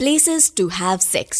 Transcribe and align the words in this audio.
Places 0.00 0.52
to 0.56 0.66
have 0.68 0.98
sex 0.98 1.38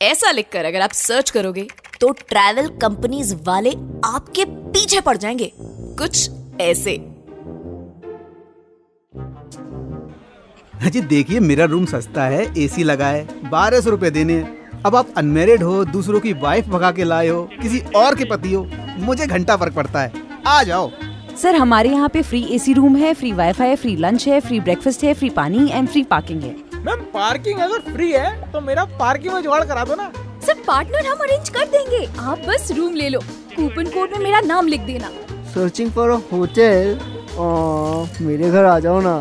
ऐसा 0.00 0.30
लिखकर 0.30 0.64
अगर 0.64 0.80
आप 0.80 0.90
सर्च 0.90 1.30
करोगे 1.30 1.66
तो 2.00 2.10
ट्रैवल 2.20 2.68
कंपनीज़ 2.82 3.34
वाले 3.46 3.70
आपके 4.04 4.44
पीछे 4.44 5.00
पड़ 5.00 5.16
जाएँगे। 5.16 5.50
कुछ 5.54 6.30
ऐसे। 6.60 6.96
जी 10.84 11.00
देखिए 11.00 11.40
मेरा 11.40 11.64
रूम 11.64 11.84
सस्ता 11.86 12.24
है 12.24 12.42
एसी 12.58 12.84
लगा 12.84 13.06
है 13.06 13.50
बारह 13.50 13.80
सौ 13.80 13.90
रूपए 13.90 14.10
देने। 14.10 14.38
अब 14.86 14.96
आप 14.96 15.12
अनमेरिड 15.16 15.62
हो 15.62 15.84
दूसरों 15.84 16.20
की 16.20 16.32
वाइफ 16.42 16.68
भगा 16.68 16.90
के 16.92 17.04
लाए 17.04 17.28
हो 17.28 17.42
किसी 17.62 17.80
और 17.96 18.16
के 18.16 18.24
पति 18.24 18.52
हो 18.52 18.66
मुझे 18.98 19.26
घंटा 19.26 19.56
फ़र्क 19.56 19.74
पड़ता 19.74 20.02
है। 20.02 20.22
आ 20.46 20.62
जाओ। 20.62 20.90
सर 21.36 21.54
हमारे 21.54 21.90
यहाँ 21.90 22.08
पे 22.08 22.22
फ्री 22.22 22.42
एसी 22.50 22.72
रूम 22.72 22.96
है 22.96 23.12
फ्री 23.14 23.32
वाईफाई 23.32 23.68
है 23.68 23.76
फ्री 23.76 23.94
लंच 23.96 24.26
है 24.28 24.40
फ्री 24.40 24.60
ब्रेकफास्ट 24.60 25.04
है 25.04 25.14
फ्री 25.14 25.30
पानी 25.30 25.68
एंड 25.70 25.88
फ्री 25.88 26.02
पार्किंग 26.04 26.42
है। 26.42 26.67
मैम 26.86 27.00
पार्किंग 27.14 27.60
अगर 27.60 27.80
फ्री 27.92 28.10
है 28.12 28.50
तो 28.52 28.60
मेरा 28.60 28.84
पार्किंग 28.98 29.34
में 29.34 29.42
जुगाड़ 29.42 29.64
करा 29.64 29.84
दो 29.84 29.94
ना। 29.94 30.12
सर 30.46 30.62
पार्टनर 30.66 31.06
हम 31.06 31.18
अरेंज 31.18 31.48
कर 31.48 31.66
देंगे। 31.68 32.04
आप 32.20 32.38
बस 32.38 32.70
रूम 32.72 32.94
ले 32.94 33.08
लो। 33.08 33.20
कूपन 33.56 33.86
कोड 33.86 34.12
में 34.12 34.18
मेरा 34.18 34.40
नाम 34.40 34.66
लिख 34.66 34.80
देना। 34.80 35.10
सर्चिंग 35.54 35.90
फॉर 35.92 36.10
होटल 36.32 36.98
मेरे 38.20 38.50
घर 38.50 38.64
आ 38.64 38.78
जाओ 38.78 39.00
ना। 39.00 39.16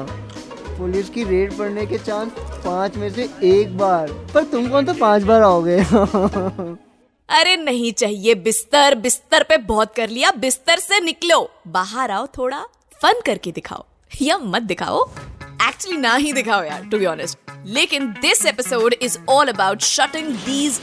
पुलिस 0.77 1.09
की 1.09 1.23
रेड 1.23 1.57
पड़ने 1.57 1.85
के 1.85 1.97
चांस 1.97 2.31
पाँच 2.65 2.97
में 2.97 3.09
से 3.09 3.29
एक 3.43 3.77
बार। 3.77 4.11
पर 4.33 4.43
तुम 4.43 4.67
कौन 4.69 4.85
तो 4.85 4.93
पाँच 4.93 5.23
बार 5.23 5.41
आओगे? 5.41 5.77
अरे 7.29 7.55
नहीं 7.55 7.91
चाहिए। 7.91 8.35
बिस्तर 8.35 8.95
बिस्तर 8.95 9.43
पे 9.43 9.57
बहुत 9.57 9.93
कर 9.95 10.09
लिया। 10.09 10.31
बिस्तर 10.37 10.79
से 10.79 10.99
निकलो। 10.99 11.39
बाहर 11.67 12.11
आओ 12.11 12.27
थोड़ा। 12.27 12.63
फन 13.01 13.21
करके 13.25 13.51
दिखाओ। 13.51 13.85
या 14.21 14.37
मत 14.37 14.61
दिखाओ। 14.61 15.03
एक्चुअली 15.67 15.97
ना 15.97 16.15
ही 16.15 16.33
दिखाओ 16.33 16.63
यार 16.63 16.85
टू 16.91 16.97
बी 16.99 17.05
ऑनेस्ट 17.05 17.37
लेकिन 17.66 18.06
this 18.20 18.44
episode 18.46 18.94
is 19.02 19.18
all 19.28 19.48
about 19.48 19.80
shutting 19.82 20.34
these 20.34 20.80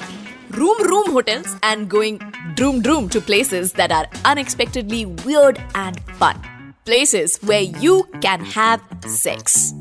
room 0.52 0.80
room 0.84 1.12
hotels 1.12 1.56
and 1.62 1.88
going 1.90 2.18
droom 2.56 2.82
droom 2.82 3.08
to 3.08 3.22
places 3.22 3.74
that 3.74 3.92
are 3.92 4.08
unexpectedly 4.26 5.06
weird 5.06 5.62
and 5.76 6.00
fun. 6.18 6.42
Places 6.86 7.38
where 7.44 7.62
you 7.62 8.04
can 8.22 8.44
have 8.44 8.82
sex. 9.06 9.74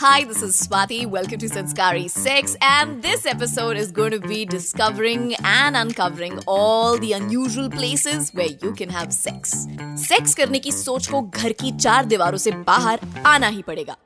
Hi, 0.00 0.24
this 0.24 0.42
is 0.42 0.60
Swati. 0.60 1.06
Welcome 1.06 1.38
to 1.38 1.48
Sanskari 1.48 2.10
Sex. 2.10 2.56
And 2.60 3.02
this 3.02 3.24
episode 3.24 3.76
is 3.76 3.90
going 3.90 4.10
to 4.10 4.20
be 4.20 4.44
discovering 4.44 5.34
and 5.44 5.76
uncovering 5.76 6.38
all 6.46 6.98
the 6.98 7.12
unusual 7.12 7.70
places 7.70 8.30
where 8.34 8.50
you 8.62 8.74
can 8.74 8.90
have 8.90 9.12
sex. 9.12 9.66
Sex 10.06 10.34
करने 10.34 10.58
की 10.58 10.72
सोच 10.72 11.06
को 11.06 11.22
घर 11.22 11.52
की 11.52 11.72
चार 11.72 12.04
दीवारों 12.04 12.38
से 12.38 12.50
बाहर 12.50 13.00
आना 13.26 13.46
ही 13.46 13.62
पड़ेगा. 13.62 13.96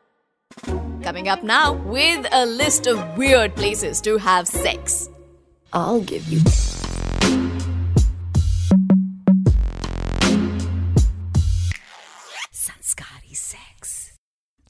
Coming 1.03 1.29
up 1.29 1.43
now 1.43 1.75
with 1.97 2.27
a 2.33 2.45
list 2.47 2.87
of 2.87 3.03
weird 3.17 3.55
places 3.55 4.01
to 4.03 4.17
have 4.19 4.49
sex. 4.49 5.09
I'll 5.73 6.01
give 6.01 6.27
you. 6.29 6.41
Sanskari 12.53 13.35
sex. 13.35 14.13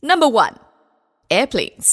Number 0.03 0.28
one. 0.28 0.56
Airplanes 1.31 1.89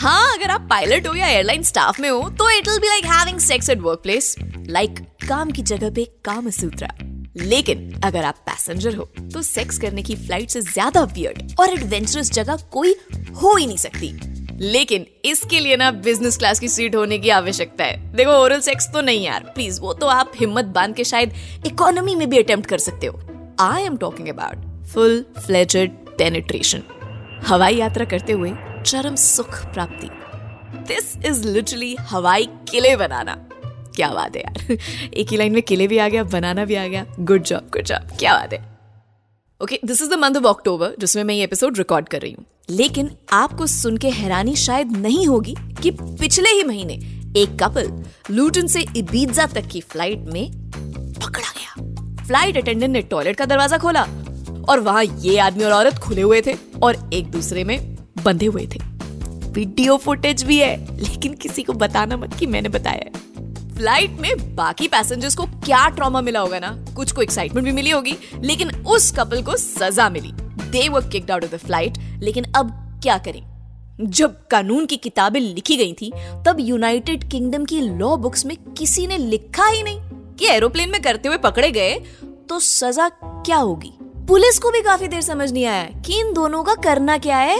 हाँ 0.00 0.34
अगर 0.34 0.50
आप 0.50 0.66
पायलट 0.70 1.06
हो 1.06 1.14
या 1.14 1.26
एयरलाइन 1.28 1.62
स्टाफ 1.70 1.98
में 2.00 2.08
हो 2.08 2.20
तो 2.38 2.48
it 2.58 2.68
will 2.68 2.78
be 2.80 2.86
like 2.88 3.04
having 3.12 3.38
sex 3.46 3.70
at 3.70 3.80
work 3.86 4.00
place 4.02 4.34
like 4.76 5.00
काम 5.28 5.50
की 5.56 5.62
जगह 5.70 5.90
पे 5.94 6.04
काम 6.24 6.50
सूत्रा 6.58 6.88
लेकिन 7.35 8.01
अगर 8.03 8.23
आप 8.23 8.35
पैसेंजर 8.47 8.95
हो 8.95 9.03
तो 9.33 9.41
सेक्स 9.41 9.77
करने 9.79 10.01
की 10.03 10.15
फ़्लाइट 10.15 10.49
से 10.49 10.61
ज़्यादा 10.61 11.03
वियर्ड 11.05 11.55
और 11.59 11.69
एडवेंचरस 11.69 12.31
जगह 12.31 12.57
कोई 12.71 12.95
हो 13.33 13.55
ही 13.55 13.65
नहीं 13.65 13.77
सकती। 13.77 14.11
लेकिन 14.61 15.05
इसके 15.25 15.59
लिए 15.59 15.75
ना 15.77 15.89
बिज़नेस 15.91 16.37
क्लास 16.37 16.59
की 16.59 16.67
सीट 16.67 16.95
होने 16.95 17.17
की 17.19 17.29
आवश्यकता 17.31 17.83
है। 17.83 18.15
देखो 18.15 18.31
ओरल 18.33 18.59
सेक्स 18.61 18.87
तो 18.93 19.01
नहीं 19.01 19.23
यार। 19.25 19.51
प्लीज़ 19.55 19.79
वो 19.81 19.93
तो 19.93 20.07
आप 20.07 20.31
हिम्मत 20.35 20.65
बाँध 20.75 20.95
के 20.95 21.03
शायद 21.03 21.33
इकोनॉमी 21.67 22.15
में 22.15 22.29
भी 22.29 22.37
अटेम्प्ट 22.39 22.69
कर 22.69 22.77
सकते 22.79 23.07
हो। 23.07 23.19
I 23.61 23.83
am 23.83 23.97
talking 23.97 24.27
about 24.29 24.85
full 24.93 25.25
fledged 25.37 25.91
penetration 26.17 26.83
हवाई 27.47 27.75
यात्रा 27.75 28.05
करते 28.05 28.33
हुए 28.33 28.51
चरम 28.85 29.15
सुख 29.15 29.63
प्राप्ति। 29.73 30.09
दिस 30.87 31.15
इज़ 31.25 31.47
लिटरली 31.47 31.95
हवाई 32.01 32.47
किले 32.71 32.95
बनाना। 32.95 33.37
क्या 33.95 34.09
बात 34.09 34.35
है 34.35 34.41
यार। 34.41 34.77
एक 35.13 35.31
ही 35.31 35.37
लाइन 35.37 35.53
में 35.53 35.61
किले 35.63 35.87
भी 35.87 35.97
आ 35.97 36.07
गया, 36.09 36.23
बनाना 36.23 36.65
भी 36.65 36.75
आ 36.75 36.87
गया। 36.87 37.05
गुड 37.19 37.43
जॉब 37.43 37.69
गुड 37.73 37.83
जॉब 37.83 38.17
क्या 38.19 38.33
बात 38.33 38.53
है। 38.53 38.73
Okay 39.61 39.79
this 39.85 40.01
is 40.01 40.09
the 40.09 40.13
month 40.13 40.35
of 40.35 40.47
October 40.47 40.95
जिसमें 40.99 41.23
मैं 41.23 41.35
ये 41.35 41.43
एपिसोड 41.43 41.77
रिकॉर्ड 41.77 42.09
कर 42.09 42.21
रही 42.21 42.31
हूँ। 42.31 42.45
लेकिन 42.69 43.09
आपको 43.31 43.67
सुन 43.67 43.97
के 43.97 44.09
हैरानी 44.09 44.55
शायद 44.55 44.97
नहीं 44.97 45.27
होगी 45.27 45.55
कि 45.81 45.91
पिछले 45.91 46.49
ही 46.49 46.63
महीने 46.63 46.93
एक 47.37 47.57
कपल 47.63 48.03
लूटन 48.31 48.67
से 48.67 48.85
इबीजा 48.97 49.45
तक 49.45 49.67
की 49.67 49.81
फ़्लाइट 49.81 50.19
में 50.19 50.51
पकड़ा 51.13 51.49
गया। 51.49 52.23
फ़्लाइट 52.25 52.57
अटेंडेंट 52.57 52.91
ने 52.93 53.01
टॉयलेट 53.01 53.35
का 53.35 53.45
दरवाज़ा 53.45 53.77
खोला 53.77 54.01
और 54.69 54.79
वहाँ 54.79 55.03
ये 55.03 55.37
आदमी 55.37 55.63
और 55.63 55.71
औरत 55.71 55.93
खुले 55.93 56.21
हुए 56.21 56.41
थे 56.41 56.55
और 56.83 57.09
एक 57.13 57.31
दूसरे 57.31 57.63
में 57.63 57.95
बंधे 58.23 58.45
हुए 58.45 58.67
थे। 58.75 58.79
वीडियो 59.49 59.97
फुटेज 59.97 60.43
भी 60.43 60.57
है, 60.59 60.99
लेकिन 60.99 61.33
किसी 61.33 61.63
को 61.63 61.73
बताना 61.73 62.17
मत 62.17 62.33
कि 62.33 62.45
मैंने 62.45 62.69
बताया 62.69 63.01
है। 63.05 63.32
फ़्लाइट 63.75 64.11
में 64.19 64.55
बाकी 64.55 64.87
पैसेंजर्स 64.87 65.35
को 65.35 65.45
क्या 65.45 65.87
ट्रॉमा 65.89 66.21
मिला 66.21 66.39
होगा 66.39 66.59
ना? 66.59 66.85
कुछ 66.95 67.11
को 67.11 67.21
एक्साइटमेंट 67.21 67.65
भी 67.65 67.71
मिली 67.71 67.89
होगी, 67.89 68.15
लेकिन 68.35 68.69
उस 68.85 69.11
कपल 69.11 69.41
को 69.41 69.55
सजा 69.55 70.09
मिली। 70.09 70.31
They 70.71 70.89
kicked 71.09 71.31
out 71.31 71.43
of 71.43 71.55
the 71.55 71.57
flight 71.57 71.97
लेकिन 72.19 72.43
अब 72.55 72.99
क्या 73.03 73.17
करें? 73.17 73.41
जब 74.01 74.47
कानून 74.47 74.85
की 74.85 74.97
किताबें 74.97 75.39
लिखी 75.39 75.75
गई 75.77 75.93
थी, 75.93 76.11
तब 76.45 76.57
यूनाइटेड 76.59 77.29
किंगडम 77.29 77.65
की 77.65 77.81
लॉ 77.81 78.15
बुक्स 78.17 78.45
में 78.45 78.55
किसी 78.77 79.07
ने 79.07 79.17
लिखा 79.17 79.65
ही 79.65 79.83
नहीं 79.83 79.99
कि 80.35 80.47
एरोप्लेन 80.47 80.89
में 80.89 81.01
करते 81.01 81.27
हुए 81.27 81.37
पकड़े 81.37 81.71
गए 81.71 81.93
तो 82.49 82.59
सजा 82.59 83.09
क्या 83.23 83.57
होगी? 83.57 83.91
पुलिस 84.27 84.59
को 84.59 84.71
भी 84.71 84.81
काफ़ी 84.81 85.07
देर 85.07 85.21
समझ 85.21 85.51
नहीं 85.51 85.65
आया 85.65 85.83
कि 86.05 86.19
इन 86.19 86.33
दोनों 86.33 86.63
का 86.63 86.75
करना 86.75 87.17
क्या 87.17 87.37
है। 87.37 87.57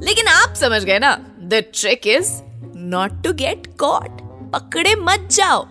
लेकिन 0.00 0.26
आप 0.26 0.54
समझ 0.54 0.82
गए 0.84 0.98
ना 0.98 1.14
the 1.42 1.64
trick 1.74 2.06
is 2.06 2.32
not 2.76 3.22
to 3.24 3.32
get 3.32 3.66
caught 3.80 4.27
पकड़े 4.50 4.94
मत 4.94 5.28
जाओ। 5.32 5.66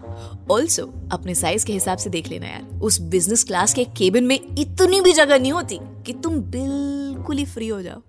ऑल्सो 0.52 0.84
अपने 1.12 1.36
साइज़ 1.36 1.66
के 1.66 1.74
हिसाब 1.74 1.98
से 1.98 2.10
देख 2.10 2.28
लेना 2.28 2.48
यार। 2.48 2.80
उस 2.84 3.00
बिज़नेस 3.02 3.44
क्लास 3.44 3.74
के 3.74 3.84
केबिन 3.98 4.24
में 4.24 4.36
इतनी 4.36 5.02
भी 5.02 5.14
जगह 5.14 5.40
नहीं 5.40 5.52
होती 5.52 5.80
कि 6.06 6.14
तुम 6.14 6.40
बिल्कुल 6.52 7.38
ही 7.38 7.46
फ्री 7.46 7.68
हो 7.68 7.82
जाओ। 7.82 8.02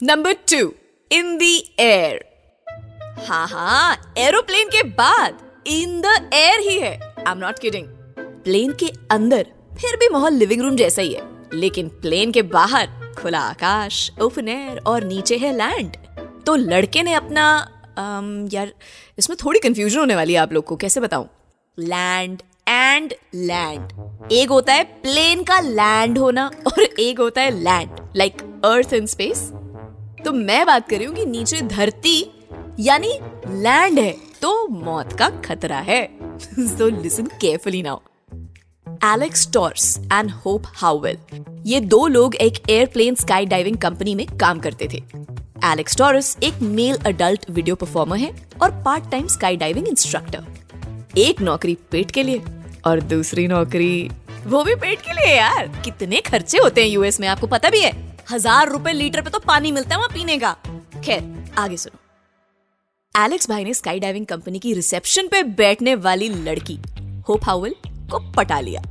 Number 0.00 0.32
two 0.52 0.72
in 1.10 1.36
the 1.38 1.42
air 1.80 2.24
हाँ 3.28 3.46
हाँ 3.48 4.14
एरोप्लेन 4.18 4.68
के 4.68 4.82
बाद 4.82 5.38
इन 5.66 6.00
द 6.00 6.30
एयर 6.34 6.60
ही 6.60 6.78
है। 6.78 6.92
I 7.00 7.32
am 7.32 7.38
not 7.38 7.58
kidding 7.58 7.86
plane 8.44 8.72
के 8.72 8.92
अंदर 9.10 9.46
फिर 9.80 9.96
भी 9.96 10.08
माहौल 10.08 10.32
लिविंग 10.32 10.62
रूम 10.62 10.76
जैसा 10.76 11.02
ही 11.02 11.12
है। 11.12 11.22
लेकिन 11.54 11.88
प्लेन 12.02 12.32
के 12.32 12.42
बाहर 12.42 12.88
खुला 13.18 13.40
आकाश 13.40 14.10
ओपन 14.22 14.48
एयर 14.48 14.78
और 14.86 15.04
नीचे 15.04 15.36
है 15.36 15.52
लैंड 15.56 15.96
तो 16.46 16.54
लड़के 16.54 17.02
ने 17.02 17.12
अपना 17.12 17.46
आम, 17.98 18.48
यार 18.52 18.72
इसमें 19.18 19.36
थोड़ी 19.44 19.60
कंफ्यूजन 19.60 19.98
होने 19.98 20.14
वाली 20.16 20.32
है 20.32 20.38
आप 20.38 20.52
लोग 20.52 20.64
को 20.64 20.76
कैसे 20.76 21.00
बताऊँ? 21.00 21.28
लैंड 21.78 22.42
एंड 22.68 23.14
लैंड 23.34 24.32
एक 24.32 24.50
होता 24.50 24.72
है 24.72 24.84
प्लेन 25.02 25.42
का 25.42 25.58
लैंड 25.60 26.18
होना 26.18 26.46
और 26.66 26.82
एक 26.82 27.20
होता 27.20 27.40
है 27.40 27.50
land 27.54 27.90
like 28.16 28.42
earth 28.64 28.92
in 28.94 29.06
space 29.06 29.48
तो 30.24 30.32
मैं 30.32 30.64
बात 30.66 30.88
कर 30.88 30.96
रही 30.96 31.06
हूँ 31.06 31.14
कि 31.16 31.24
नीचे 31.26 31.60
धरती 31.60 32.20
यानी 32.80 33.12
लैंड 33.62 33.98
है 33.98 34.10
तो 34.42 34.66
मौत 34.68 35.12
का 35.12 35.28
खतरा 35.44 35.78
है। 35.78 36.06
So 36.40 36.88
listen 37.02 37.26
carefully 37.40 37.82
now 37.82 37.98
Alex 39.06 39.48
Torres 39.52 39.96
and 40.12 40.30
Hope 40.44 40.62
Howell 40.76 41.18
ये 41.66 41.80
दो 41.82 42.06
लोग 42.06 42.34
एक 42.36 42.58
एयरप्लेन 42.70 43.14
स्काई 43.14 43.46
डाइविंग 43.46 43.76
कंपनी 43.76 44.14
में 44.14 44.26
काम 44.38 44.60
करते 44.60 44.88
थे। 44.92 45.02
एलेक्स 45.64 45.96
टॉरस 45.96 46.36
एक 46.42 46.60
मेल 46.62 46.96
अडल्ट 47.06 47.44
वीडियो 47.50 47.74
परफॉर्मर 47.76 48.16
है 48.16 48.30
और 48.62 48.70
part 48.82 49.10
time 49.10 49.26
sky 49.26 49.56
diving 49.56 49.88
instructor 49.88 51.18
एक 51.18 51.40
नौकरी 51.40 51.76
पेट 51.90 52.10
के 52.10 52.22
लिए 52.22 52.42
और 52.86 53.00
दूसरी 53.02 53.46
नौकरी 53.48 54.10
वो 54.46 54.62
भी 54.64 54.74
पेट 54.74 55.00
के 55.00 55.12
लिए 55.12 55.34
यार। 55.36 55.66
कितने 55.84 56.20
खर्चे 56.20 56.58
होते 56.58 56.82
हैं 56.82 56.88
यूएस 56.88 57.20
में, 57.20 57.26
आपको 57.28 57.46
पता 57.46 57.70
भी 57.70 57.80
है? 57.80 57.92
हज़ार 58.30 58.68
रुपए 58.70 58.92
लीटर 58.92 59.22
पे 59.22 59.30
तो 59.30 59.38
पानी 59.38 59.72
मिलता 59.72 59.94
है 59.94 59.96
वहाँ 59.96 60.08
पीने 60.08 60.38
का। 60.38 60.52
खैर, 61.04 61.22
आगे 61.58 61.76
सुनो। 61.76 63.24
एलेक्स 63.24 63.48
भाई 63.48 63.64
ने 63.64 63.74
स्काई 63.74 64.00
डाइविंग 64.00 64.26
कंपनी 64.26 64.58
की 64.58 64.74
रिसेप्शन 64.74 65.28
पे 65.28 65.42
बैठने 65.42 65.94
वाली 65.96 66.28
लड़की 66.28 66.78
होप 67.28 67.44
हाउल 67.44 67.74
को 68.10 68.18
पटा 68.32 68.60
लिया। 68.60 68.82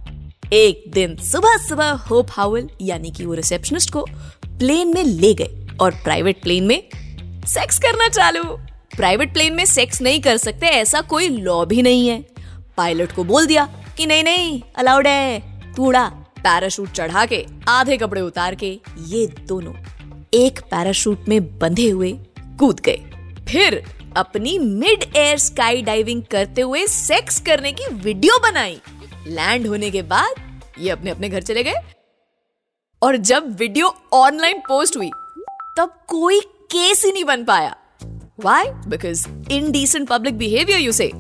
एक 0.54 0.84
दिन 0.90 1.16
सुबह 1.24 1.58
सुबह 1.68 1.92
होप 2.10 2.28
हाउल 2.32 2.70
यानी 2.82 3.12
कि 3.12 3.26
वो 3.26 3.34
रिसेप्शनिस्ट 3.34 3.92
को 3.94 4.06
प्लेन 4.48 4.94
में 4.94 5.04
ले 5.04 5.34
गए। 5.34 5.67
और 5.82 5.92
प्राइवेट 5.92 6.42
प्लेन 6.42 6.64
में 6.64 6.90
सेक्स 7.46 7.80
करना 7.80 8.08
चालू। 8.08 8.44
प्राइवेट 8.98 9.34
प्लेन 9.34 9.54
में 9.54 9.66
सेक्स 9.66 10.02
नहीं 10.02 10.22
कर 10.22 10.38
सकते, 10.38 10.66
ऐसा 10.66 11.02
कोई 11.02 11.30
लॉ 11.30 11.66
भी 11.66 11.82
नहीं 11.82 12.08
है। 12.08 12.26
पायलट 12.78 13.12
को 13.12 13.24
बोल 13.24 13.46
दिया 13.46 13.66
कि 13.98 14.06
नहीं 14.06 14.24
नहीं 14.24 14.62
अलाउड 14.76 15.08
है। 15.08 15.40
तूड़ा 15.74 16.08
पैराशूट 16.38 16.92
चढ़ा 16.92 17.26
के, 17.26 17.46
आधे 17.68 17.98
कपड़े 17.98 18.22
उतार 18.22 18.56
के, 18.56 18.80
ये 19.00 19.28
दोनों 19.28 19.74
एक 20.34 20.60
पैराशूट 20.60 21.30
में 21.30 21.60
बंधे 21.60 21.90
हुए 21.90 22.12
कूद 22.60 22.80
गए। 22.80 22.98
फिर 23.48 23.84
अपनी 24.18 24.60
मिड 24.60 25.06
एयर 25.16 25.38
स्काई 25.38 25.82
डाइविंग 25.82 26.24
करते 26.24 26.62
हुए 26.62 26.86
सेक्स 26.88 27.42
करने 27.42 27.72
की 27.72 27.94
वीडियो 27.94 28.40
बनाई। 28.40 28.80
लैंड 29.28 29.68
होने 29.68 29.92
के 29.92 30.02
बाद 30.02 30.62
ये 30.80 30.90
अपने 30.90 31.12
अपने 31.12 31.30
घर 31.30 31.42
चले 31.42 31.64
गए। 31.64 31.76
और 33.02 33.18
जब 33.18 33.56
वीडियो 33.56 33.96
ऑनलाइन 34.14 34.60
पोस्ट 34.60 34.98
हुई 34.98 35.10
तब 35.78 35.90
कोई 36.08 36.40
केस 36.72 37.04
ही 37.06 37.12
नहीं 37.12 37.24
बन 37.26 37.44
पाया। 37.44 37.76
Why 38.40 38.66
because 38.88 39.28
indecent 39.72 40.08
public 40.08 40.38
behaviour 40.38 40.80
you 40.80 40.92
से 40.92 41.12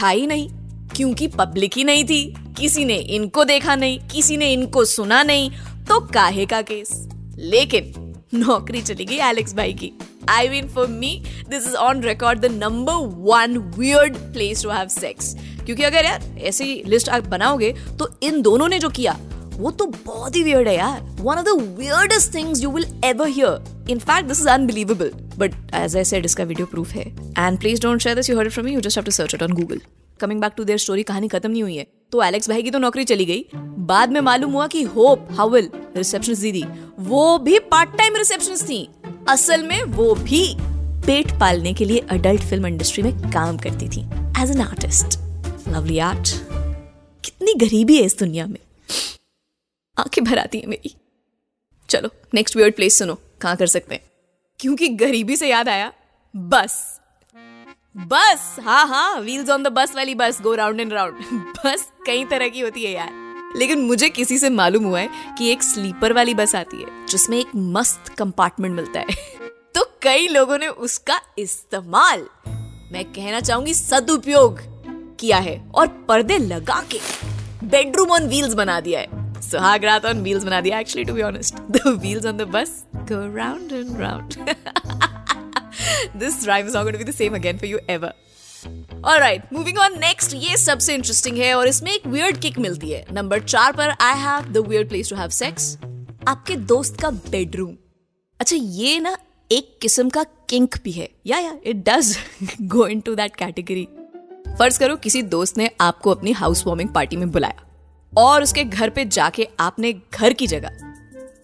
था 0.00 0.08
ही 0.08 0.26
नहीं। 0.26 0.48
क्योंकि 0.88 1.26
पब्लिक 1.28 1.76
ही 1.76 1.84
नहीं 1.84 2.04
थी। 2.04 2.34
किसी 2.58 2.84
ने 2.84 2.94
इनको 2.94 3.44
देखा 3.44 3.74
नहीं, 3.76 3.98
किसी 4.08 4.36
ने 4.36 4.52
इनको 4.52 4.84
सुना 4.84 5.22
नहीं 5.22 5.50
तो 5.88 6.00
काहे 6.00 6.46
का 6.46 6.62
केस? 6.62 6.90
लेकिन 7.38 8.14
नौकरी 8.34 8.82
चली 8.82 9.04
गई 9.04 9.18
एलेक्स 9.20 9.54
भाई 9.54 9.72
की। 9.72 9.92
I 10.28 10.48
mean 10.48 10.68
for 10.68 10.86
me 10.86 11.22
this 11.48 11.66
is 11.66 11.74
on 11.74 12.02
record 12.02 12.40
the 12.40 12.46
number 12.46 12.92
one 13.24 13.58
weird 13.78 14.16
place 14.32 14.62
to 14.62 14.70
have 14.70 14.88
sex 14.88 15.34
क्योंकि 15.64 15.82
अगर 15.82 16.04
यार 16.04 16.22
ऐसी 16.38 16.82
लिस्ट 16.86 17.08
आप 17.08 17.26
बनाओगे 17.26 17.74
तो 17.98 18.10
इन 18.22 18.42
दोनों 18.42 18.68
ने 18.68 18.78
जो 18.78 18.88
किया, 18.88 19.18
वो 19.52 19.70
तो 19.70 19.86
बहुत 20.06 20.36
ही 20.36 20.42
वियर्ड 20.42 20.68
है 20.68 20.76
यार। 20.76 21.00
One 21.20 21.36
of 21.36 21.46
the 21.46 21.76
weirdest 21.78 22.34
things 22.34 22.62
you 22.62 22.70
will 22.70 23.00
ever 23.04 23.28
hear 23.28 23.71
in 23.90 23.98
fact 23.98 24.28
this 24.28 24.40
is 24.40 24.48
unbelievable 24.48 25.10
but 25.38 25.54
as 25.74 25.96
I 25.96 26.04
said 26.04 26.24
इसका 26.24 26.44
वीडियो 26.44 26.66
प्रूफ 26.66 26.90
है. 26.90 27.04
And 27.38 27.58
please 27.60 27.80
don't 27.82 28.00
share 28.00 28.16
this 28.16 28.30
you 28.30 28.38
heard 28.38 28.50
from 28.52 28.68
you 28.68 28.80
just 28.80 28.98
have 28.98 29.04
to 29.04 29.10
search 29.12 29.34
it 29.34 29.42
on 29.42 29.52
Google 29.52 29.80
coming 30.20 30.40
back 30.40 30.52
to 30.56 30.64
their 30.64 30.78
story 30.78 31.02
कहानी 31.02 31.28
खत्म 31.28 31.50
नहीं 31.50 31.62
हुई 31.62 31.76
है. 31.76 31.86
तो 32.12 32.22
Alex 32.22 32.48
भाई 32.50 32.62
की 32.62 32.70
तो 32.70 32.78
नौकरी 32.78 33.04
चली 33.04 33.24
गई. 33.24 33.44
बाद 33.86 34.12
में 34.12 34.20
मालूम 34.20 34.52
हुआ 34.52 34.66
कि 34.66 34.82
होप 34.84 35.28
हाउल 35.38 35.70
रिसेप्शन 35.96 36.34
दीदी, 36.40 36.64
वो 36.98 37.38
भी 37.38 37.58
पार्ट 37.70 37.96
टाइम 37.98 38.16
रिसेप्शन 38.16 38.66
थी. 38.68 38.88
असल 39.28 39.62
में 39.62 39.82
वो 39.82 40.14
भी 40.14 40.44
पेट 41.06 41.30
पालने 41.40 41.72
के 41.74 41.84
लिए 41.84 41.98
अडल्ट 42.10 42.42
फ़िल्म 42.42 42.66
इंडस्ट्री 42.66 43.02
में 43.02 43.30
काम 43.32 43.56
करती 43.58 43.88
थी. 43.88 44.00
As 44.42 44.50
an 44.50 44.60
artist 44.60 45.18
lovely 45.68 45.98
art 46.00 46.28
कितनी 47.24 47.54
गरीबी 47.56 47.96
है 47.96 48.04
इस 48.04 48.18
दुनिया 48.18 48.46
में. 48.46 48.58
आँखें 49.96 50.22
भर 50.24 50.38
आती 50.38 50.58
है 50.58 50.66
मेरी. 50.66 50.94
चलो 51.88 52.10
नेक्स्ट 52.34 52.56
वर्ड 52.56 52.74
प्लेस 52.74 52.98
सुनो. 52.98 53.18
कहाँ 53.42 53.56
कर 53.56 53.66
सकते 53.66 53.94
हैं? 53.94 54.02
क्योंकि 54.60 54.88
गरीबी 54.88 55.36
से 55.36 55.48
याद 55.48 55.68
आया, 55.68 55.92
बस। 56.36 57.00
बस 57.96 58.56
हाँ 58.60 58.86
हाँ 58.88 59.20
व्हील्स 59.20 59.50
ऑन 59.50 59.62
द 59.62 59.68
बस 59.68 59.94
वाली 59.96 60.14
बस 60.14 60.40
गो 60.42 60.54
राउंड 60.54 60.80
एंड 60.80 60.92
राउंड 60.92 61.14
बस 61.66 61.92
कई 62.06 62.24
तरह 62.24 62.48
की 62.48 62.60
होती 62.60 62.84
है 62.84 62.90
यार। 62.90 63.10
लेकिन 63.56 63.80
मुझे 63.80 64.08
किसी 64.08 64.38
से 64.38 64.50
मालूम 64.50 64.84
हुआ 64.84 65.00
है 65.00 65.08
कि 65.38 65.50
एक 65.52 65.62
स्लीपर 65.62 66.12
वाली 66.12 66.34
बस 66.34 66.54
आती 66.54 66.82
है, 66.82 67.06
जिसमें 67.06 67.38
एक 67.38 67.46
मस्त 67.56 68.08
कंपार्टमेंट 68.08 68.76
मिलता 68.76 69.00
है। 69.00 69.06
तो 69.74 69.98
कई 70.02 70.28
लोगों 70.28 70.58
ने 70.58 70.68
उसका 70.68 71.20
इस्तेमाल, 71.38 72.26
मैं 72.92 73.04
कहना 73.04 73.40
चाहूँगी, 73.40 73.74
सदुपयोग 73.74 74.60
किया 75.16 75.38
है 75.38 75.70
और 75.74 75.88
पर्दे 75.88 76.38
लगा 76.38 76.82
के 76.90 77.00
बेडरूम 77.66 78.10
ऑन 78.10 78.26
व्हील्स 78.28 78.54
बना 78.54 78.80
दिया 78.80 79.00
है। 79.00 79.21
सुहाग 79.52 79.84
रात 79.84 80.06
ऑन 80.06 80.22
व्हील्स 80.22 80.44
बना 80.44 80.60
दिया 80.60 80.78
actually 80.80 81.04
to 81.04 81.14
be 81.14 81.22
honest 81.22 81.54
the 81.70 81.80
wheels 81.86 82.26
on 82.26 82.36
the 82.36 82.42
bus 82.56 82.70
go 83.12 83.20
round 83.36 83.72
and 83.72 84.00
round 84.00 84.34
this 86.18 86.46
rhyme 86.46 86.66
is 86.66 86.76
not 86.76 86.82
going 86.84 86.98
to 86.98 87.04
be 87.04 87.10
the 87.10 87.14
same 87.14 87.34
again 87.34 87.58
for 87.58 87.68
you 87.68 87.78
ever 87.90 88.12
alright 89.04 89.52
moving 89.52 89.78
on 89.78 89.98
next 90.00 90.34
ये 90.34 90.56
सबसे 90.56 90.94
interesting 90.94 91.38
है 91.38 91.54
और 91.54 91.68
इसमें 91.68 91.90
एक 91.92 92.06
weird 92.06 92.36
kick 92.40 92.58
मिलती 92.58 92.90
है. 92.90 93.04
Number 93.12 93.40
चार 93.42 93.72
पर 93.76 93.90
I 94.00 94.18
have 94.18 94.52
the 94.52 94.66
weird 94.68 94.88
place 94.88 95.10
to 95.10 95.16
have 95.16 95.28
sex 95.36 95.76
आपके 96.28 96.56
दोस्त 96.72 97.00
का 97.00 97.10
बेडरूम 97.10 97.74
अच्छा 98.40 98.56
ये 98.56 98.98
ना 99.00 99.16
एक 99.50 99.76
किस्म 99.82 100.08
का 100.10 100.22
किंक 100.48 100.76
भी 100.84 100.92
है. 100.92 101.08
या 101.26 101.38
या 101.38 101.56
it 101.66 101.76
does 101.88 102.16
go 102.62 102.86
into 102.86 103.14
that 103.14 103.36
category 103.36 103.88
फ़र्ज़ 104.58 104.78
करो, 104.78 104.96
किसी 104.96 105.22
दोस्त 105.24 105.58
ने 105.58 105.68
आपको 105.80 106.10
अपनी 106.10 106.32
हाउस 106.32 106.66
वार्मिंग 106.66 106.88
पार्टी 106.94 107.16
में 107.16 107.30
बुलाया. 107.32 107.62
और 108.18 108.42
उसके 108.42 108.64
घर 108.64 108.90
पे 108.90 109.04
जाके 109.04 109.48
आपने 109.60 109.92
घर 109.92 110.32
की 110.32 110.46
जगह 110.46 110.70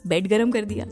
बेड 0.07 0.29
गरम 0.29 0.51
कर 0.53 0.65
दिया। 0.65 0.85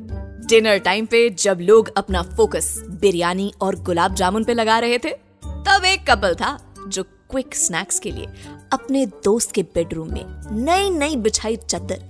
डिनर 0.48 0.78
टाइम 0.78 1.06
पे 1.06 1.28
जब 1.30 1.58
लोग 1.60 1.90
अपना 1.96 2.22
फोकस 2.22 2.74
बिरयानी 3.00 3.52
और 3.60 3.76
गुलाब 3.76 4.14
जामुन 4.14 4.44
पे 4.44 4.54
लगा 4.54 4.78
रहे 4.78 4.98
थे, 4.98 5.12
तब 5.68 5.84
एक 5.84 6.10
कपल 6.10 6.34
था 6.34 6.58
जो 6.88 7.02
क्विक 7.02 7.54
स्नैक्स 7.54 7.98
के 7.98 8.10
लिए 8.10 8.26
अपने 8.72 9.06
दोस्त 9.06 9.52
के 9.52 9.62
बेडरूम 9.62 10.12
में 10.12 10.24
नई 10.64 10.90
नई 10.90 11.16
बिछाई 11.16 11.56
चादर 11.56 12.06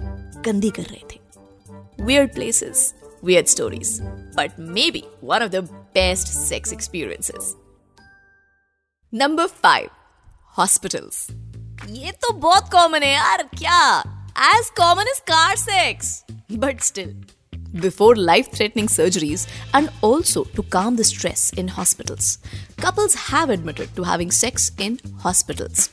गंदी 0.46 0.70
कर 0.70 0.82
रहे 0.82 1.02
थे। 1.12 2.04
Weird 2.04 2.34
places 2.34 2.94
weird 3.24 3.46
stories 3.46 3.98
but 4.36 4.60
maybe 4.90 5.04
one 5.24 5.42
of 5.42 5.50
the 5.50 5.56
best 5.94 6.28
sex 6.28 6.72
experiences 6.72 7.54
number 9.12 9.46
five 9.46 9.88
hospitals 10.58 11.26
ये 11.84 12.12
तो 12.12 12.32
बहुत 12.32 12.68
कॉमन 12.72 13.02
है 13.02 13.12
यार, 13.12 13.42
क्या? 13.58 13.98
As 14.56 14.70
common 14.76 15.08
is 15.08 15.20
car 15.20 15.56
sex 15.56 16.22
but 16.52 16.80
still 16.80 17.24
before 17.76 18.14
life 18.18 18.46
threatening 18.52 18.86
surgeries 18.88 19.42
and 19.74 19.88
also 20.04 20.42
to 20.56 20.62
calm 20.74 20.94
the 20.98 21.04
stress 21.06 21.42
in 21.62 21.66
hospitals. 21.68 22.28
Couples 22.78 23.16
have 23.22 23.50
admitted 23.54 23.90
to 23.96 24.04
having 24.04 24.30
sex 24.36 24.68
in 24.80 24.94
hospitals. 25.24 25.88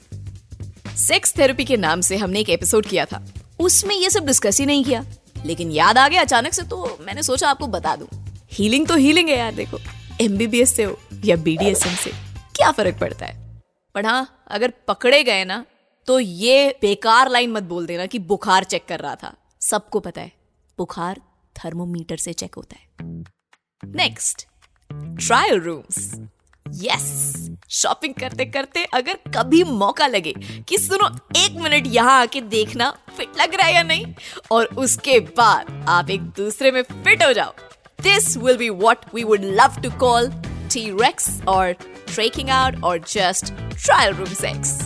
Sex 0.97 1.33
therapy 1.37 1.65
के 1.65 1.77
नाम 1.77 2.01
से 2.01 2.17
हमने 2.17 2.39
एक 2.39 2.49
एपिसोड 2.49 2.85
किया 2.85 3.05
था। 3.05 3.23
उसमें 3.59 3.95
ये 3.95 4.09
सब 4.09 4.25
डिस्कस 4.25 4.59
ही 4.59 4.65
नहीं 4.65 4.83
किया। 4.83 5.03
लेकिन 5.45 5.71
याद 5.71 5.97
आ 5.97 6.07
गया 6.07 6.21
अचानक 6.21 6.53
से 6.53 6.61
तो 6.61 6.97
मैंने 7.01 7.23
सोचा 7.23 7.49
आपको 7.49 7.67
बता 7.67 7.95
दूँ। 7.95 8.07
हीलिंग 8.51 8.87
तो 8.87 8.95
हीलिंग 8.95 9.29
है 9.29 9.37
यार, 9.37 9.53
देखो। 9.53 9.79
एमबीबीएस 10.21 10.75
से 10.75 10.83
हो 10.83 10.99
या 11.25 11.35
बीडीएसएम 11.35 11.95
से, 11.95 12.11
क्या 12.55 12.71
फ़र्क 12.71 12.99
पड़ता 12.99 13.25
है? 13.25 13.61
पर 13.95 14.05
हाँ 14.05 14.45
अगर 14.51 14.73
पकड़े 14.87 15.23
गए 15.23 15.43
ना 15.45 15.63
तो 16.07 16.19
ये 16.19 16.69
बेकार 16.81 17.29
लाइन 17.29 17.51
मत 17.51 17.63
बोल 17.63 17.85
देना 17.85 18.05
कि 18.05 18.19
बुखार 18.21 18.63
चेक 18.63 18.85
कर 18.87 18.99
रहा 18.99 19.15
था। 19.15 19.33
सबको 19.61 19.99
पता 19.99 20.21
है, 20.21 20.31
बुखार 20.77 21.21
थर्मोमीटर 21.55 22.17
से 22.17 22.33
चेक 22.33 22.55
होता 22.55 22.77
है। 22.77 23.23
Next 23.83 24.45
trial 25.19 25.59
rooms 25.59 25.97
yes 26.65 27.49
shopping 27.71 28.13
करते 28.13 28.45
करते 28.45 28.83
अगर 28.93 29.17
कभी 29.35 29.63
मौका 29.63 30.07
लगे 30.07 30.33
कि 30.69 30.77
सुनो, 30.77 31.07
एक 31.37 31.61
मिनट 31.61 31.87
यहाँ 31.87 32.19
आके 32.21 32.41
देखना 32.41 32.89
फिट 33.17 33.37
लग 33.41 33.55
रहा 33.55 33.67
है 33.67 33.73
या 33.75 33.83
नहीं, 33.83 34.13
और 34.51 34.65
उसके 34.65 35.19
बाद 35.37 35.85
आप 35.89 36.09
एक 36.09 36.21
दूसरे 36.37 36.71
में 36.71 36.81
फिट 36.83 37.23
हो 37.23 37.31
जाओ। 37.33 37.53
This 37.99 38.35
will 38.37 38.57
be 38.57 38.69
what 38.69 39.05
we 39.15 39.23
would 39.23 39.43
love 39.43 39.81
to 39.83 39.91
call 39.99 40.31
T 40.73 40.89
rex 41.01 41.29
और 41.47 41.71
ट्रेकिंग 42.13 42.49
आउट 42.49 42.83
और 42.83 42.99
just 43.07 43.53
trial 43.75 44.13
room 44.13 44.33
sex 44.35 44.79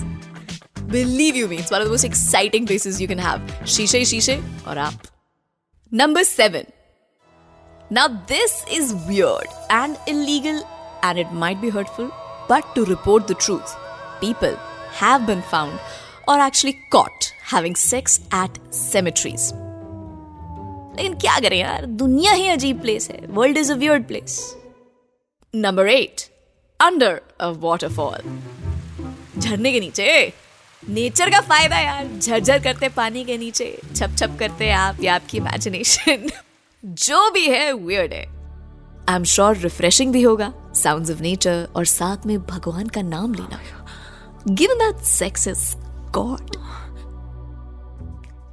Believe 0.88 1.36
you 1.36 1.48
me, 1.48 1.58
it's 1.58 1.70
one 1.70 1.80
of 1.80 1.86
the 1.86 1.92
most 1.92 2.04
exciting 2.04 2.66
places 2.66 3.00
you 3.00 3.08
can 3.08 3.18
have. 3.18 3.40
Shishe 3.62 4.02
Shishe 4.02 4.42
or 4.66 4.78
up. 4.78 5.08
Number 5.92 6.24
seven. 6.24 6.66
Now, 7.90 8.08
this 8.26 8.64
is 8.70 8.94
weird 9.06 9.46
and 9.70 9.98
illegal, 10.06 10.62
and 11.02 11.18
it 11.18 11.32
might 11.32 11.60
be 11.60 11.70
hurtful, 11.70 12.10
but 12.48 12.74
to 12.74 12.84
report 12.84 13.26
the 13.26 13.34
truth, 13.34 13.74
people 14.20 14.56
have 14.92 15.26
been 15.26 15.42
found 15.42 15.78
or 16.28 16.38
actually 16.38 16.78
caught 16.90 17.32
having 17.44 17.74
sex 17.74 18.20
at 18.30 18.58
cemeteries. 18.70 19.52
लेकिन 20.96 21.14
क्या 21.20 21.38
करें 21.40 21.56
यार 21.58 21.84
दुनिया 22.00 22.32
ही 22.32 22.48
अजीब 22.48 22.80
place 22.80 23.08
है 23.10 23.26
world 23.36 23.58
is 23.58 23.70
a 23.70 23.74
weird 23.82 24.06
place 24.06 24.34
number 25.54 25.88
eight 25.88 26.20
under 26.80 27.20
a 27.40 27.48
waterfall 27.62 28.18
झरने 29.38 29.72
के 29.72 29.80
नीचे 29.80 30.08
नेचर 30.83 31.29
का 31.29 31.39
फ़ायदा 31.39 31.79
यार। 31.79 32.09
झरझर 32.19 32.59
करते 32.59 32.89
पानी 32.89 33.23
के 33.25 33.37
नीचे 33.37 33.79
छप 33.95 34.15
छप 34.17 34.35
करते 34.39 34.69
आप 34.71 35.03
या 35.03 35.15
आपकी 35.15 35.37
इमेजिनेशन 35.37 36.27
जो 36.85 37.31
भी 37.31 37.45
है 37.47 37.73
वियर्ड 37.73 38.13
है। 38.13 38.25
आई 39.09 39.15
एम 39.15 39.23
श्योर 39.23 39.57
रिफ्रेशिंग 39.57 40.11
भी 40.11 40.21
होगा। 40.21 40.53
साउंड्स 40.75 41.11
ऑफ़ 41.11 41.21
नेचर 41.21 41.67
और 41.75 41.85
साथ 41.85 42.25
में 42.25 42.39
भगवान 42.39 42.87
का 42.87 43.01
नाम 43.01 43.33
लेना। 43.33 43.61
Given 44.47 44.75
that 44.75 45.03
sex 45.03 45.47
is 45.47 45.75
god 46.11 46.55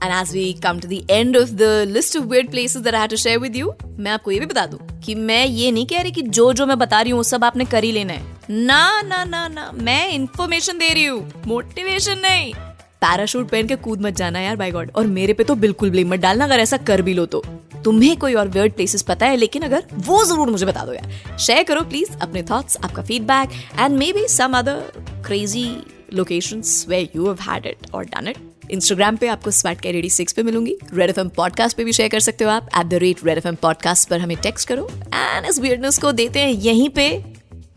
And 0.04 0.12
as 0.12 0.32
we 0.36 0.42
come 0.64 0.80
to 0.80 0.88
the 0.88 0.96
end 1.08 1.36
of 1.36 1.52
the 1.56 1.86
list 1.90 2.16
of 2.18 2.24
weird 2.26 2.50
places 2.50 2.82
that 2.82 2.94
I 2.94 2.98
had 2.98 3.10
to 3.10 3.16
share 3.16 3.38
with 3.40 3.54
you, 3.56 3.70
मैं 3.98 4.10
आपको 4.10 4.30
ये 4.30 4.40
भी 4.40 4.46
बता 4.46 4.66
दूँ 4.66 5.00
कि 5.00 5.14
मैं 5.14 5.46
ये 5.46 5.70
नहीं 5.72 5.86
कह 5.86 6.02
रही 6.02 6.12
कि 6.12 6.22
जो 6.22 6.52
जो 6.52 6.66
मैं 6.66 6.78
बता 6.78 7.00
रही 7.00 7.10
हूँ 7.10 7.18
वो 7.18 7.22
सब 7.22 7.44
आपने 7.44 7.64
कर 7.64 7.84
ही 7.84 7.92
लेना 7.92 8.12
है। 8.12 8.33
ना 8.50 9.02
ना 9.02 9.24
ना 9.24 9.46
ना, 9.48 9.70
मैं 9.74 10.08
इंफॉर्मेशन 10.10 10.78
दे 10.78 10.88
रही 10.88 11.04
हूँ। 11.04 11.42
मोटिवेशन 11.46 12.18
नहीं। 12.18 12.52
पैराशूट 13.00 13.48
पहन 13.48 13.66
के 13.66 13.76
कूद 13.76 14.02
मत 14.02 14.16
जाना 14.16 14.40
यार 14.40 14.56
बाय 14.56 14.70
गॉड 14.70 14.90
और 14.96 15.06
मेरे 15.06 15.32
पे 15.32 15.44
तो 15.44 15.54
बिल्कुल 15.54 15.90
ब्लेम 15.90 16.12
मत 16.12 16.20
डालना, 16.20 16.44
अगर 16.44 16.60
ऐसा 16.60 16.76
कर 16.76 17.02
भी 17.02 17.14
लो 17.14 17.26
तो। 17.26 17.42
तुम्हें 17.84 18.16
कोई 18.16 18.34
और 18.34 18.48
वर्ड 18.48 18.72
प्लेसेस 18.72 19.02
पता 19.02 19.26
है, 19.26 19.36
लेकिन 19.36 19.62
अगर 19.62 19.86
वो 19.94 20.24
ज़रूर 20.24 20.50
मुझे 20.50 20.66
बता 20.66 20.84
दो 20.84 20.92
यार। 20.92 21.38
शेयर 21.38 21.62
करो 21.62 21.82
प्लीज़ 21.82 22.16
अपने 22.18 22.42
थॉट्स 22.42 22.76
आपका 22.84 23.02
feedback 23.02 23.50
and 23.80 23.98
maybe 24.12 24.26
some 24.28 24.58
other 24.58 24.82
crazy 25.26 25.68
locations 26.12 26.70
where 26.88 27.06
you 27.16 27.24
have 27.24 27.40
had 27.40 27.64
it 27.66 27.86
or 27.92 28.02
done 28.10 28.28
it 28.32 28.36
Instagram 28.70 29.16
पे 29.16 29.28
आपको 29.28 29.50
स्वैट 29.50 29.80
कैर 29.80 29.94
रेडी 29.94 30.10
सिक्स 30.10 30.32
पे 30.32 30.42
मिलूँगी। 30.42 30.76
रेड 30.94 31.10
एफ़ 31.10 31.20
एम 31.20 31.28
पॉडकास्ट 31.28 31.76
पे 31.76 31.84
भी 31.84 31.92
शेयर 31.92 32.08
कर 32.08 32.20
सकते 32.20 32.44
हो 32.44 32.50
आप। 32.50 32.68
At 32.78 32.86
the 32.86 32.94
rate 32.94 33.24
red 33.24 33.38
F 33.38 33.48
M 33.48 33.54
podcast 33.54 34.08
पर 34.08 34.20
हमें 34.20 34.36
टेक्स्ट 34.36 34.68
करो। 34.68 34.88
एंड 35.14 35.46
इस 35.46 35.58
वियर्डनेस 35.60 35.98
को 35.98 36.12
देते 36.12 36.40
हैं 36.40 36.50
यहीं 36.50 36.88
पे। 36.88 37.08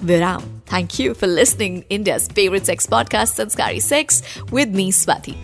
विराम। 0.04 0.57
Thank 0.68 1.00
you 1.00 1.14
for 1.14 1.28
listening 1.28 1.86
India's 1.90 2.28
favorite 2.28 2.66
sex 2.66 2.86
podcast, 2.86 3.36
Sanskari 3.36 3.80
Sex, 3.82 4.22
with 4.52 4.70
me, 4.70 4.92
Swati. 4.92 5.38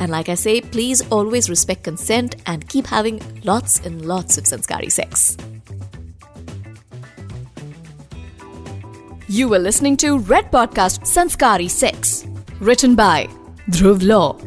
And 0.00 0.10
like 0.10 0.28
I 0.28 0.34
say, 0.34 0.60
please 0.60 1.00
always 1.10 1.48
respect 1.48 1.84
consent 1.84 2.36
and 2.46 2.68
keep 2.68 2.86
having 2.86 3.20
lots 3.42 3.84
and 3.86 4.04
lots 4.04 4.36
of 4.36 4.44
Sanskari 4.44 4.90
sex. 4.92 5.36
You 9.28 9.48
were 9.48 9.58
listening 9.58 9.96
to 9.98 10.18
Red 10.18 10.52
Podcast 10.52 11.00
Sanskari 11.06 11.68
Sex, 11.68 12.26
written 12.60 12.94
by 12.94 13.26
Dhruv 13.70 14.06
Law, 14.06 14.38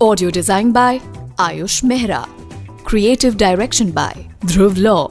audio 0.00 0.30
design 0.30 0.70
by 0.70 0.98
Ayush 1.38 1.82
Mehra, 1.82 2.28
creative 2.84 3.36
direction 3.36 3.90
by 3.90 4.12
Dhruv 4.42 4.80
Law. 4.80 5.10